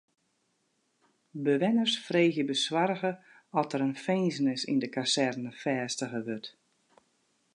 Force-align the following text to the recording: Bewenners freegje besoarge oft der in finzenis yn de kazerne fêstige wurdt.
Bewenners 1.31 1.97
freegje 2.05 2.45
besoarge 2.51 3.11
oft 3.57 3.71
der 3.73 3.85
in 3.87 3.93
finzenis 4.05 4.61
yn 4.71 4.79
de 4.81 4.89
kazerne 4.95 5.51
fêstige 5.61 6.19
wurdt. 6.27 6.47